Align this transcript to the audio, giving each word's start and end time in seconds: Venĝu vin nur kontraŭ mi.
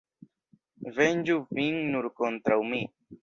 Venĝu 0.95 1.37
vin 1.59 1.77
nur 1.97 2.09
kontraŭ 2.21 2.61
mi. 2.73 2.81